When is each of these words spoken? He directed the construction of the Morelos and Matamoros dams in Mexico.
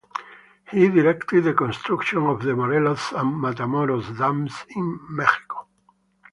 He 0.71 0.89
directed 0.89 1.43
the 1.43 1.53
construction 1.53 2.23
of 2.25 2.41
the 2.41 2.55
Morelos 2.55 3.11
and 3.11 3.35
Matamoros 3.39 4.17
dams 4.17 4.65
in 4.75 4.99
Mexico. 5.09 5.67